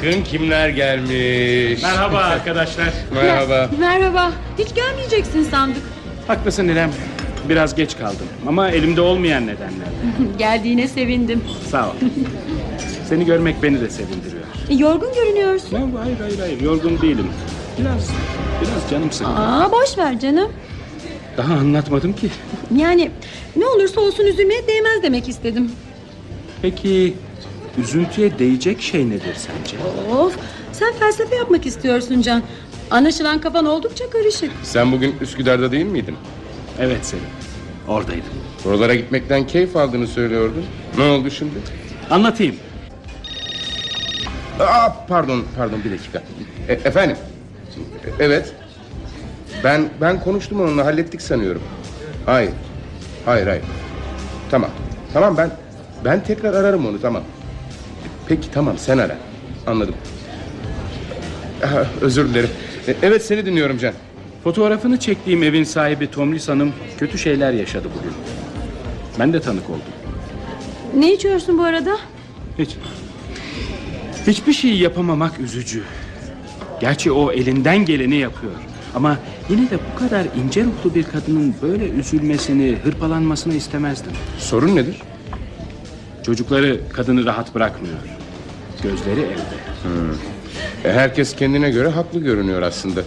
[0.07, 1.83] bakın kimler gelmiş.
[1.83, 2.93] Merhaba arkadaşlar.
[3.15, 3.71] Merhaba.
[3.79, 4.33] Merhaba.
[4.59, 5.83] Hiç gelmeyeceksin sandık.
[6.27, 6.91] Haklısın İrem.
[7.49, 9.93] Biraz geç kaldım ama elimde olmayan nedenlerle.
[10.39, 11.45] Geldiğine sevindim.
[11.71, 11.93] Sağ ol.
[13.09, 14.43] Seni görmek beni de sevindiriyor.
[14.71, 15.77] E, yorgun görünüyorsun.
[15.77, 17.27] Ya, hayır hayır hayır yorgun değilim.
[17.79, 18.11] Biraz
[18.61, 19.33] biraz canım sıkkın.
[19.33, 20.53] Aa, boş ver canım.
[21.37, 22.31] Daha anlatmadım ki.
[22.77, 23.11] Yani
[23.57, 25.71] ne olursa olsun üzülmeye değmez demek istedim.
[26.63, 27.15] Peki
[27.79, 29.77] üzüntüye değecek şey nedir sence?
[30.17, 30.37] Of,
[30.73, 32.43] sen felsefe yapmak istiyorsun Can.
[32.91, 34.51] Anlaşılan kafan oldukça karışık.
[34.63, 36.17] Sen bugün Üsküdar'da değil miydin?
[36.81, 37.25] Evet Selim.
[37.89, 38.25] Oradaydım.
[38.67, 40.65] Oralara gitmekten keyif aldığını söylüyordun.
[40.99, 41.55] Ne oldu şimdi?
[42.11, 42.57] Anlatayım.
[44.61, 46.23] Aa, pardon, pardon bir dakika.
[46.69, 47.17] E, efendim?
[48.05, 48.53] E, evet.
[49.65, 51.63] Ben ben konuştum onunla hallettik sanıyorum.
[52.27, 52.51] Hayır.
[53.25, 53.63] Hayır hayır.
[54.51, 54.71] Tamam.
[55.13, 55.51] Tamam ben
[56.05, 57.23] ben tekrar ararım onu tamam.
[58.29, 59.17] Peki tamam sen ara.
[59.67, 59.95] Anladım.
[61.65, 62.51] Aha, özür dilerim.
[62.89, 63.95] E, evet seni dinliyorum Can.
[64.45, 68.13] Fotoğrafını çektiğim evin sahibi Tomris Hanım kötü şeyler yaşadı bugün.
[69.19, 69.83] Ben de tanık oldum.
[70.97, 71.97] Ne içiyorsun bu arada?
[72.59, 72.77] Hiç.
[74.27, 75.83] Hiçbir şey yapamamak üzücü.
[76.81, 78.53] Gerçi o elinden geleni yapıyor.
[78.95, 79.19] Ama
[79.51, 84.13] yine de bu kadar ince ruhlu bir kadının böyle üzülmesini, hırpalanmasını istemezdim.
[84.39, 84.97] Sorun nedir?
[86.23, 87.97] Çocukları kadını rahat bırakmıyor.
[88.83, 89.57] Gözleri evde.
[90.85, 93.01] E, herkes kendine göre haklı görünüyor aslında.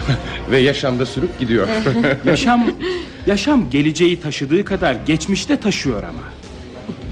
[0.50, 1.68] Ve yaşamda sürüp gidiyor.
[2.24, 2.70] Yaşam
[3.26, 6.22] yaşam geleceği taşıdığı kadar geçmişte taşıyor ama.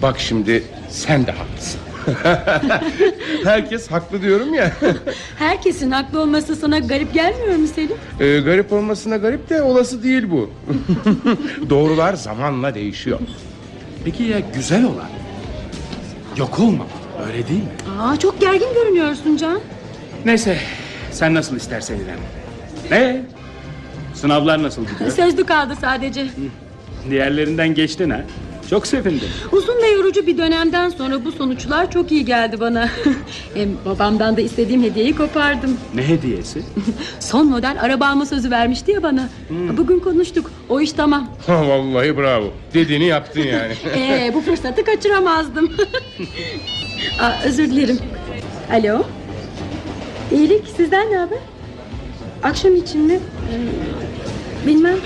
[0.02, 1.80] Bak şimdi sen de haklısın.
[3.44, 4.72] Herkes haklı diyorum ya.
[5.38, 7.96] Herkesin haklı olması sana garip gelmiyor mu Selim?
[8.20, 10.50] Ee, garip olmasına garip de olası değil bu.
[11.70, 13.18] Doğrular zamanla değişiyor.
[14.04, 15.08] Peki ya güzel olan?
[16.36, 16.88] Yok olmamalı
[17.26, 17.68] öyle değil mi?
[18.00, 19.60] Aa, çok gergin görünüyorsun Can.
[20.24, 20.58] Neyse
[21.12, 22.18] sen nasıl istersen İrem.
[22.90, 23.22] Ne?
[24.14, 25.10] Sınavlar nasıl gidiyor?
[25.10, 26.26] Sözlü kaldı sadece.
[27.10, 28.20] Diğerlerinden geçtin ha?
[28.70, 29.28] Çok sevindim.
[29.52, 32.88] Uzun ve yorucu bir dönemden sonra bu sonuçlar çok iyi geldi bana.
[33.54, 35.76] Hem babamdan da istediğim hediyeyi kopardım.
[35.94, 36.62] Ne hediyesi?
[37.20, 39.28] Son model araba alma sözü vermişti ya bana.
[39.76, 40.50] Bugün konuştuk.
[40.68, 41.28] O iş tamam.
[41.46, 42.52] Ha, vallahi bravo.
[42.74, 43.72] Dediğini yaptın yani.
[43.96, 45.72] Ee, bu fırsatı kaçıramazdım.
[47.20, 47.98] Aa, özür dilerim.
[48.72, 49.02] Alo.
[50.32, 51.38] İyilik sizden ne haber?
[52.42, 53.14] Akşam için mi?
[53.14, 54.96] Ee, bilmem.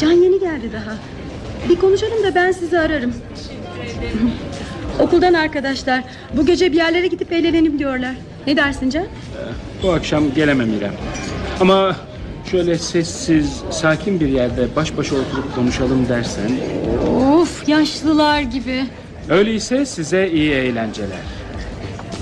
[0.00, 0.96] Can yeni geldi daha.
[1.68, 3.14] Bir konuşalım da ben sizi ararım.
[5.00, 6.04] Okuldan arkadaşlar.
[6.36, 8.14] Bu gece bir yerlere gidip eğlenelim diyorlar.
[8.46, 9.06] Ne dersin Can?
[9.82, 10.92] Bu akşam gelemem İrem.
[11.60, 11.96] Ama
[12.50, 16.50] şöyle sessiz, sakin bir yerde baş başa oturup konuşalım dersen...
[17.32, 18.84] Of yaşlılar gibi.
[19.28, 21.18] Öyleyse size iyi eğlenceler.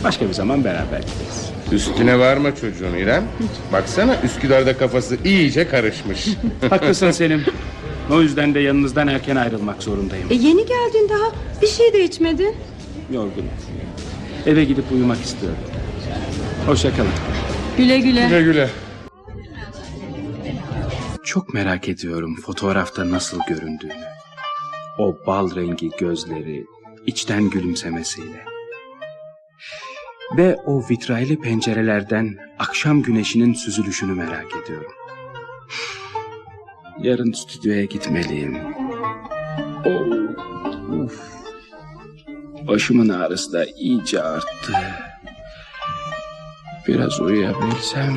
[0.04, 1.50] Başka bir zaman beraber gideriz.
[1.72, 3.24] Üstüne varma çocuğun İrem.
[3.72, 6.28] Baksana Üsküdar'da kafası iyice karışmış.
[6.70, 7.44] Haklısın Selim.
[8.10, 10.26] O yüzden de yanınızdan erken ayrılmak zorundayım.
[10.30, 11.32] E, yeni geldin daha.
[11.62, 12.54] Bir şey de içmedin.
[13.12, 13.48] Yorgunum.
[14.46, 15.58] Eve gidip uyumak istiyorum.
[16.66, 17.10] Hoşçakalın.
[17.76, 18.26] Güle güle.
[18.28, 18.68] güle güle.
[21.24, 23.92] Çok merak ediyorum fotoğrafta nasıl göründüğünü.
[24.98, 26.66] O bal rengi gözleri,
[27.06, 28.44] içten gülümsemesiyle.
[30.36, 34.92] Ve o vitraylı pencerelerden akşam güneşinin süzülüşünü merak ediyorum.
[36.98, 38.58] Yarın stüdyoya gitmeliyim.
[39.84, 40.06] Oh,
[41.04, 41.20] uf.
[42.68, 44.72] Başımın ağrısı da iyice arttı.
[46.88, 48.14] Biraz uyuyabilsem...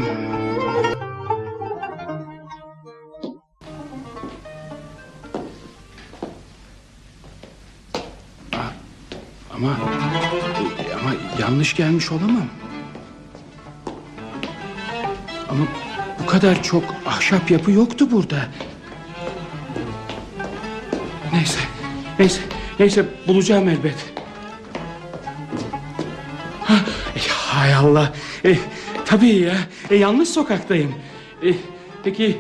[9.56, 9.70] Ama
[11.02, 12.48] ama yanlış gelmiş olamam.
[15.50, 15.66] Ama
[16.20, 18.36] bu kadar çok ahşap yapı yoktu burada.
[21.34, 21.60] Neyse,
[22.20, 22.42] neyse,
[22.80, 24.14] neyse bulacağım elbet.
[26.64, 26.76] Ha,
[27.30, 28.14] hay Allah.
[28.46, 28.58] E,
[29.06, 29.56] tabii ya.
[29.90, 30.96] E, yanlış sokaktayım.
[31.44, 31.54] E,
[32.04, 32.38] peki,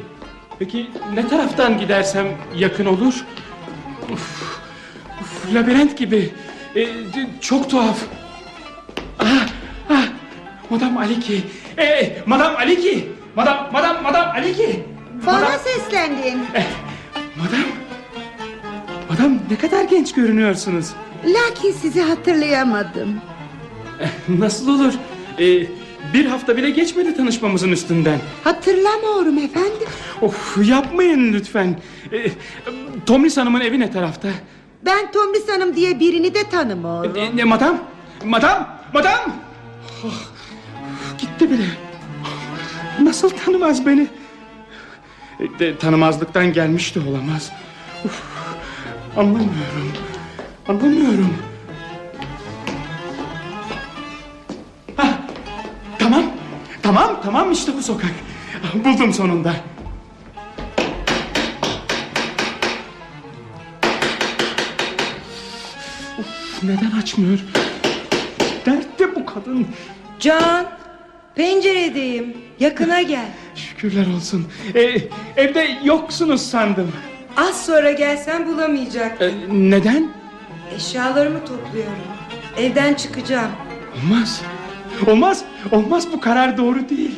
[0.59, 3.25] peki ne taraftan gidersem yakın olur?
[4.13, 4.59] Uf,
[5.21, 6.33] uf, labirent gibi.
[6.75, 6.87] E,
[7.41, 7.97] çok tuhaf.
[9.19, 9.47] Ah,
[9.89, 10.07] ah,
[10.69, 11.41] Madam Aliki.
[11.77, 13.09] E, Madam Aliki.
[13.35, 14.83] Madam, Madam, Madam Aliki.
[15.27, 16.39] Bana seslendin.
[17.37, 17.65] Madam.
[19.09, 20.89] Madam ne kadar genç görünüyorsunuz.
[21.25, 23.21] Lakin sizi hatırlayamadım.
[24.27, 24.93] Nasıl olur?
[25.39, 25.67] E,
[26.13, 28.19] bir hafta bile geçmedi tanışmamızın üstünden.
[28.43, 29.87] Hatırlamıyorum efendim.
[30.21, 31.79] Of yapmayın lütfen.
[32.11, 32.17] E,
[33.05, 34.27] Tomris Hanım'ın evi ne tarafta?
[34.85, 37.15] Ben Tomris Hanım diye birini de tanımıyorum.
[37.17, 37.77] E, ne, madam?
[38.25, 38.67] Madam?
[38.93, 39.19] Madam?
[40.05, 40.13] Oh,
[41.17, 41.65] gitti bile.
[43.01, 44.07] Nasıl tanımaz beni?
[45.39, 47.51] E, De, tanımazlıktan gelmiş de olamaz.
[48.05, 48.21] Uf,
[49.17, 49.91] anlamıyorum.
[50.67, 51.33] Anlamıyorum.
[54.97, 55.07] Hah,
[55.99, 56.23] tamam.
[56.83, 58.11] Tamam tamam işte bu sokak.
[58.85, 59.55] Buldum sonunda.
[66.67, 67.39] Neden açmıyor?
[68.65, 69.67] Dertte bu kadın.
[70.19, 70.65] Can
[71.35, 73.25] penceredeyim yakına gel
[73.55, 74.47] Şükürler olsun.
[74.75, 74.97] Ee,
[75.37, 76.91] evde yoksunuz sandım.
[77.37, 80.11] Az sonra gelsen bulamayacak Ee, neden?
[80.75, 81.93] Eşyalarımı topluyorum
[82.57, 83.51] Evden çıkacağım
[84.03, 84.41] Olmaz.
[85.07, 85.43] Olmaz.
[85.71, 87.15] Olmaz bu karar doğru değil.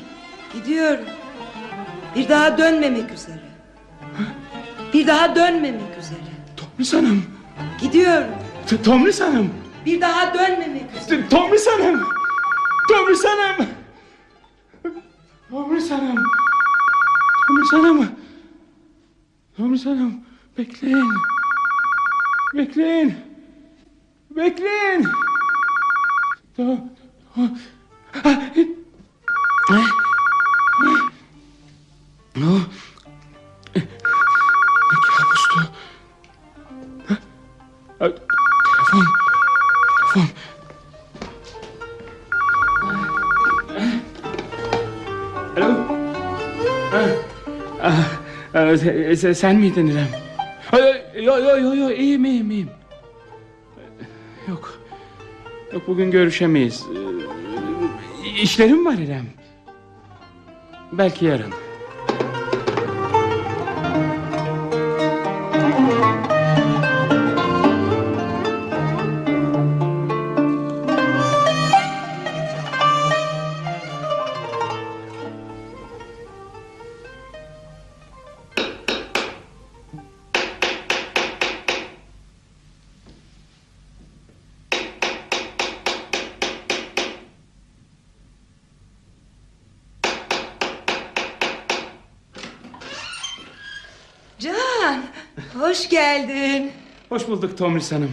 [0.53, 1.05] Gidiyorum
[2.15, 3.39] Bir daha dönmemek üzere
[4.93, 6.19] Bir daha dönmemek üzere
[6.57, 7.23] Tomris Hanım.
[7.81, 8.27] Gidiyorum
[8.69, 9.49] T- Tomris Hanım.
[9.85, 12.01] Bir daha dönmemek üzere T- Tomris Hanım.
[12.89, 13.67] Tomris Hanım.
[15.49, 16.23] Tomris Hanım.
[17.47, 18.07] Tomris Hanım.
[19.57, 20.13] Tomris Hanım.
[20.57, 21.13] Bekleyin.
[22.53, 23.13] Bekleyin.
[24.35, 25.07] Bekleyin.
[26.57, 26.79] Tamam.
[27.37, 28.67] Ah, e-
[29.71, 29.91] Ah.
[30.81, 31.09] Ah.
[32.35, 32.45] Ne
[48.75, 50.07] se- se- sen miydin İrem?
[50.71, 52.69] Ay, Yo yo yo yo iyiyim iyiyim iyiyim.
[54.47, 54.79] Yok.
[55.73, 56.83] Yok bugün görüşemeyiz.
[58.25, 59.25] Ee, İşlerim var İrem.
[60.91, 61.53] Belki yarın.
[95.67, 96.71] Hoş geldin
[97.09, 98.11] Hoş bulduk Tomris Hanım.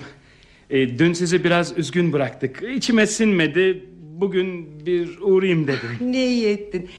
[0.70, 2.62] Ee, dün sizi biraz üzgün bıraktık.
[2.76, 3.84] İçime sinmedi.
[4.00, 5.90] Bugün bir uğrayayım dedim.
[6.00, 6.90] Ne iyi ettin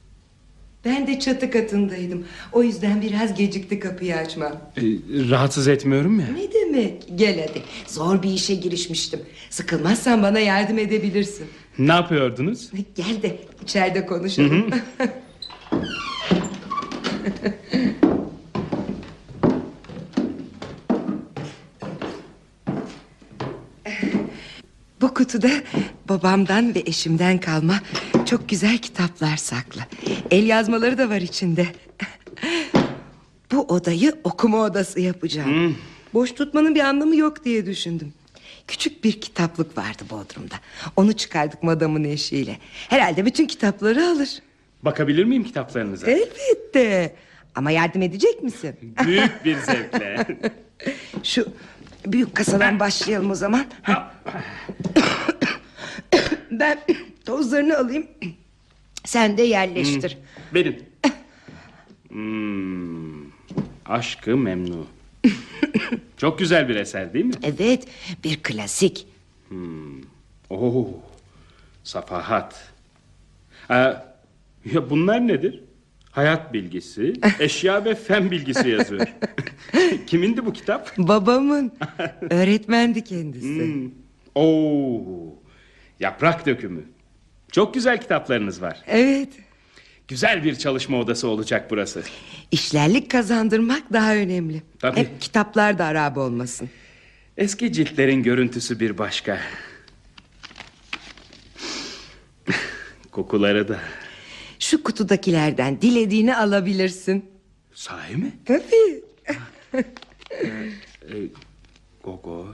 [0.85, 4.81] Ben de çatı katındaydım O yüzden biraz gecikti kapıyı açmam Ee,
[5.29, 6.25] rahatsız etmiyorum ya.
[6.27, 11.47] Ne demek gel hadi Zor bir işe girişmiştim Sıkılmazsan bana yardım edebilirsin
[11.79, 12.71] Ne yapıyordunuz?
[12.95, 14.69] Gel de içeride konuşalım
[25.05, 25.49] Bu kutuda
[26.09, 27.79] babamdan ve eşimden kalma
[28.25, 29.81] çok güzel kitaplar saklı.
[30.31, 31.67] El yazmaları da var içinde.
[33.51, 35.77] Bu odayı okuma odası yapacağım.
[36.13, 38.13] Boş tutmanın bir anlamı yok diye düşündüm.
[38.67, 40.55] Küçük bir kitaplık vardı Bodrum'da.
[40.95, 42.57] Onu çıkardık madamın eşiyle.
[42.89, 44.29] Herhalde bütün kitapları alır.
[44.83, 46.11] Bakabilir miyim kitaplarınıza?
[46.11, 47.15] Elbette.
[47.55, 48.75] Ama yardım edecek misin?
[49.05, 50.25] Büyük bir zevkle.
[51.23, 51.47] Şu
[52.07, 53.65] büyük kasadan başlayalım o zaman.
[56.51, 56.79] Ben
[57.25, 58.07] tozlarını alayım.
[59.05, 60.17] Sen de yerleştir.
[60.53, 60.83] Verin.
[62.09, 63.31] Hmm,
[63.85, 64.88] aşkı memnu.
[66.17, 67.34] Çok güzel bir eser değil mi?
[67.43, 67.88] Evet,
[68.23, 69.07] bir klasik.
[70.49, 70.88] Oo,
[71.84, 72.71] safahat.
[73.69, 73.93] Aa,
[74.73, 75.63] ya bunlar nedir?
[76.16, 79.07] Hayat bilgisi, eşya ve fen bilgisi yazıyor.
[80.07, 80.97] Kimindi bu kitap?
[80.97, 81.72] Babamın.
[82.30, 83.63] Öğretmendi kendisi.
[83.63, 83.91] Hmm.
[84.36, 85.36] Oo,
[85.99, 86.84] yaprak dökümü.
[87.51, 88.82] Çok güzel kitaplarınız var.
[88.88, 89.30] Evet.
[90.07, 92.03] Güzel bir çalışma odası olacak burası.
[92.51, 94.61] İşlerlik kazandırmak daha önemli.
[94.80, 94.99] Tabii.
[94.99, 96.70] Hep kitaplar da harap olmasın.
[97.38, 99.39] Eski ciltlerin görüntüsü bir başka.
[103.11, 103.80] Kokuları da.
[104.66, 107.26] Şu kutudakilerden dilediğini alabilirsin.
[107.74, 108.34] Sahi mi?
[108.45, 109.03] Tabii.
[112.03, 112.47] Gogo.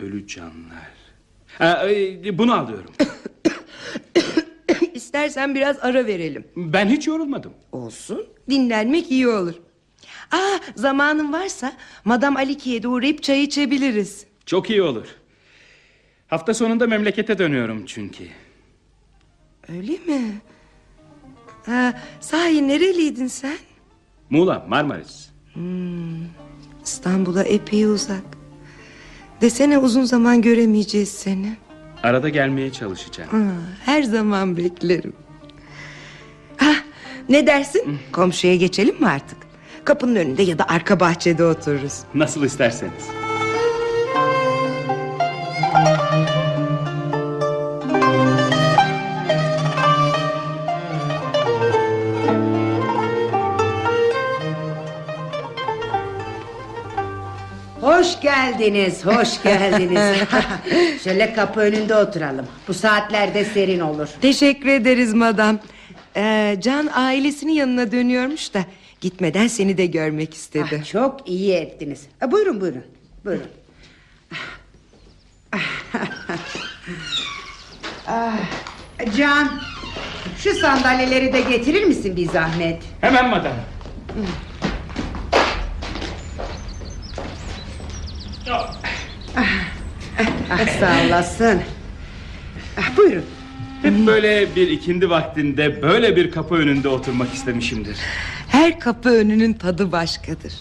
[0.00, 0.90] Ölü canlar.
[1.58, 2.90] Ha, e, bunu alıyorum.
[4.94, 6.44] İstersen biraz ara verelim.
[6.56, 7.52] Ben hiç yorulmadım.
[7.72, 8.26] Olsun.
[8.50, 9.54] Dinlenmek iyi olur.
[10.30, 11.72] Aa, zamanın varsa
[12.04, 14.26] Madam Aliki'ye de uğrayıp çay içebiliriz.
[14.46, 15.06] Çok iyi olur.
[16.28, 18.24] Hafta sonunda memlekete dönüyorum çünkü.
[19.68, 20.40] Öyle mi?
[21.66, 23.56] Ha, sahi nereliydin sen?
[24.30, 25.30] Muğla, Marmaris.
[26.84, 28.22] İstanbul'a epey uzak.
[29.40, 31.56] Desene uzun zaman göremeyeceğiz seni.
[32.02, 33.30] Arada gelmeye çalışacağım.
[33.30, 33.52] Ha,
[33.84, 35.12] her zaman beklerim.
[36.56, 36.72] Ha,
[37.28, 37.98] ne dersin?
[38.12, 39.38] Komşuya geçelim mi artık?
[39.84, 42.00] Kapının önünde ya da arka bahçede otururuz.
[42.14, 43.04] Nasıl isterseniz.
[45.72, 46.03] Hoş
[58.24, 60.18] geldiniz, hoş geldiniz.
[61.04, 62.46] Şöyle kapı önünde oturalım.
[62.68, 64.08] Bu saatlerde serin olur.
[64.22, 65.58] Teşekkür ederiz madam.
[66.16, 68.64] Ee, Can ailesinin yanına dönüyormuş da
[69.00, 70.80] gitmeden seni de görmek istedi.
[70.82, 72.02] Ah, çok iyi ettiniz.
[72.20, 72.84] Ah, buyurun, buyurun,
[73.24, 73.46] buyurun.
[78.06, 78.32] Ah,
[79.18, 79.50] Can,
[80.38, 82.82] şu sandalyeleri de getirir misin bir zahmet?
[83.00, 83.52] Hemen madam.
[90.80, 91.62] Sağ olasın.
[92.78, 93.24] Ah, buyurun.
[93.82, 97.96] Hep böyle bir ikindi vaktinde böyle bir kapı önünde oturmak istemişimdir.
[98.48, 100.52] Her kapı önünün tadı başkadır.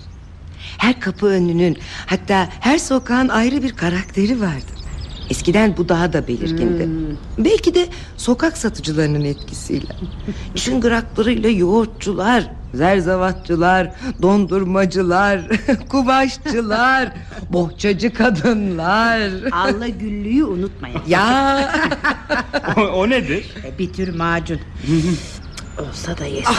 [0.78, 4.83] Her kapı önünün hatta her sokağın ayrı bir karakteri vardır.
[5.30, 6.90] Eskiden bu daha da belirgindi.
[7.38, 9.88] Belki de sokak satıcılarının etkisiyle.
[10.56, 12.44] Çıngıraklarıyla yoğurtçular,
[12.74, 15.42] zerzavatçılar, dondurmacılar,
[15.90, 17.10] kumaşçılar,
[17.50, 19.30] bohçacı kadınlar.
[19.52, 21.02] Allah güllüyü unutmayın.
[21.08, 21.72] Ya
[22.78, 23.46] O, o nedir?
[23.66, 24.60] E, bir tür macun.
[25.80, 26.56] Olsa da yesek.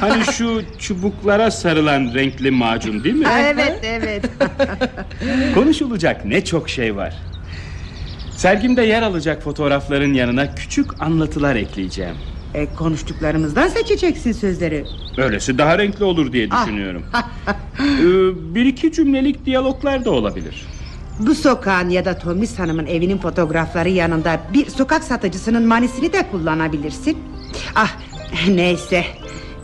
[0.00, 3.26] Hani şu çubuklara sarılan renkli macun değil mi?
[3.38, 4.24] evet, evet.
[5.54, 7.14] Konuşulacak ne çok şey var.
[8.38, 12.14] Sergimde yer alacak fotoğrafların yanına küçük anlatılar ekleyeceğim.
[12.54, 14.84] E, konuştuklarımızdan seçeceksin sözleri.
[15.16, 17.02] Öylesi daha renkli olur diye düşünüyorum.
[17.80, 20.66] Ee, bir iki cümlelik diyaloglar da olabilir.
[21.18, 27.18] Bu sokağın ya da Tomis Hanım'ın evinin fotoğrafları yanında bir sokak satıcısının manisini de kullanabilirsin.
[27.74, 27.96] Ah
[28.48, 29.04] neyse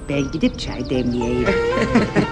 [0.09, 1.47] ben gidip çay demleyeyim.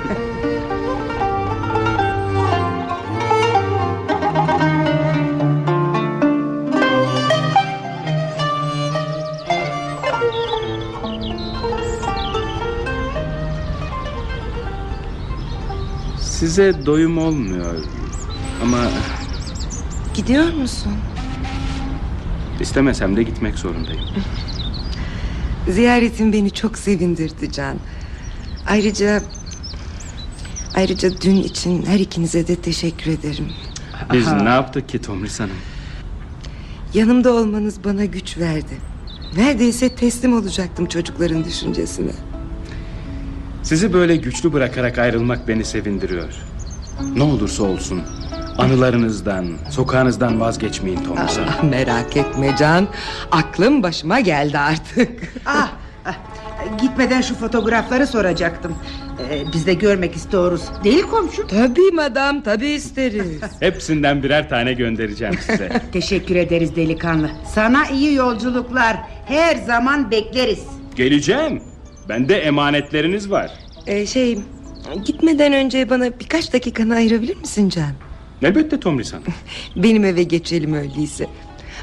[16.43, 17.74] Size doyum olmuyor.
[18.62, 18.78] Ama
[20.14, 20.93] gidiyor musun?
[22.61, 24.01] istemesem de gitmek zorundayım.
[25.68, 27.76] Ziyaretin beni çok sevindirdi Can.
[28.68, 29.22] Ayrıca
[30.74, 33.49] ayrıca dün için her ikinize de teşekkür ederim.
[34.12, 35.57] Biz ne yaptık ki Tomris Hanım?
[36.95, 38.76] Yanımda olmanız bana güç verdi.
[39.36, 42.12] Neredeyse teslim olacaktım çocukların düşüncesine.
[43.62, 46.34] Sizi böyle güçlü bırakarak ayrılmak beni sevindiriyor.
[47.16, 48.02] Ne olursa olsun
[48.58, 51.48] anılarınızdan, sokağınızdan vazgeçmeyin Tomris Hanım.
[51.58, 52.88] Ah, merak etme Can.
[53.30, 55.10] Aklım başıma geldi artık.
[55.46, 55.72] ah,
[56.04, 56.14] ah,
[56.80, 58.76] gitmeden şu fotoğrafları soracaktım.
[59.30, 60.62] Ee, biz de görmek istiyoruz.
[60.84, 61.46] Değil komşu?
[61.46, 63.26] tabii madam tabii isteriz.
[63.60, 65.82] Hepsinden birer tane göndereceğim size.
[65.92, 67.30] Teşekkür ederiz delikanlı.
[67.54, 68.96] Sana iyi yolculuklar.
[69.26, 70.62] Her zaman bekleriz.
[70.96, 71.62] Geleceğim.
[72.12, 73.50] Bende emanetleriniz var.
[73.86, 74.38] Ee, şey
[75.04, 77.92] gitmeden önce bana birkaç dakikanı ayırabilir misin Can?
[78.42, 79.24] Elbette Tomris Hanım.
[79.76, 81.26] Benim eve geçelim öyleyse.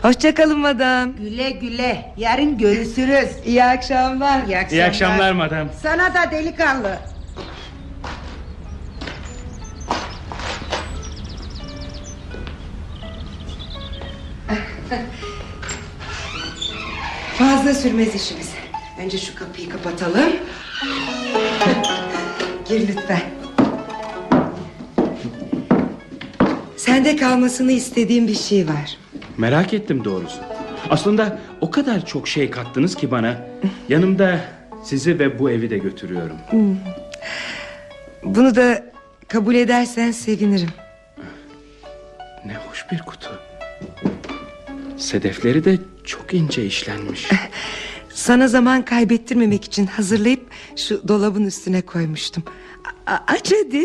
[0.01, 1.15] Hoşçakalın madam.
[1.15, 2.13] Güle güle.
[2.17, 3.30] Yarın görüşürüz.
[3.45, 4.47] İyi akşamlar.
[4.47, 4.71] İyi akşamlar.
[4.71, 5.67] İyi akşamlar madam.
[5.82, 6.99] Sana da delikanlı.
[17.38, 18.48] Fazla sürmez işimiz.
[18.99, 20.19] Önce şu kapıyı kapatalım.
[22.69, 23.21] Gir lütfen.
[26.77, 28.97] Sende kalmasını istediğim bir şey var.
[29.37, 30.39] Merak ettim doğrusu.
[30.89, 33.47] Aslında o kadar çok şey kattınız ki bana.
[33.89, 34.39] Yanımda
[34.83, 36.37] sizi ve bu evi de götürüyorum.
[38.23, 38.85] Bunu da
[39.27, 40.69] kabul edersen sevinirim.
[42.45, 43.39] Ne hoş bir kutu.
[44.97, 47.29] Sedefleri de çok ince işlenmiş.
[48.20, 52.43] Sana zaman kaybettirmemek için hazırlayıp şu dolabın üstüne koymuştum.
[53.07, 53.84] A- aç hadi.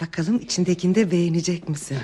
[0.00, 1.98] Bakalım içindekini de beğenecek misin?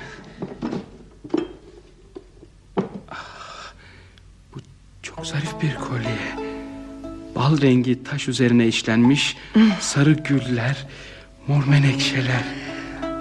[5.03, 6.19] Çok zarif bir kolye.
[7.35, 9.37] Bal rengi taş üzerine işlenmiş
[9.81, 10.87] sarı güller,
[11.47, 12.45] mor menekşeler.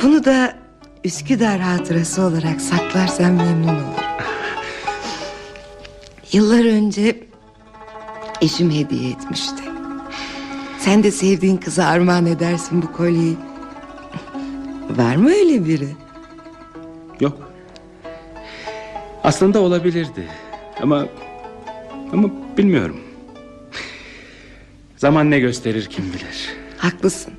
[0.04, 0.58] Bunu da
[1.04, 3.93] Üsküdar hatırası olarak saklarsan memnun olurum.
[6.32, 7.26] Yıllar önce
[8.42, 9.64] eşim hediye etmişti.
[10.80, 13.38] Sen de sevdiğin kıza armağan edersin bu kolyeyi.
[14.90, 15.88] Var mı öyle biri?
[17.20, 17.52] Yok.
[19.24, 20.28] Aslında olabilirdi.
[20.82, 21.06] Ama
[22.14, 23.00] ama bilmiyorum.
[24.98, 26.50] Zaman ne gösterir kim bilir.
[26.78, 27.34] Haklısın.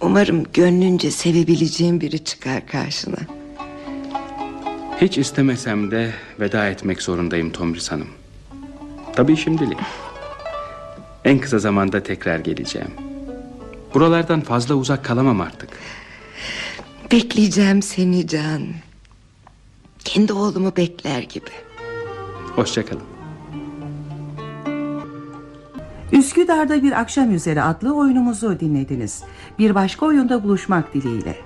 [0.00, 3.16] Umarım gönlünce sevebileceğin biri çıkar karşına.
[5.00, 6.10] Hiç istemesem de
[6.40, 8.08] veda etmek zorundayım Tomris Hanım.
[9.16, 9.78] Tabii şimdilik.
[11.24, 12.90] En kısa zamanda tekrar geleceğim.
[13.94, 15.70] Buralardan fazla uzak kalamam artık.
[17.12, 18.62] Bekleyeceğim seni Can.
[20.04, 21.50] Kendi oğlumu bekler gibi.
[22.56, 23.02] Hoşçakalın.
[26.12, 29.22] Üsküdar'da bir akşam üzeri adlı oyunumuzu dinlediniz.
[29.58, 31.36] Bir başka oyunda buluşmak dileğiyle.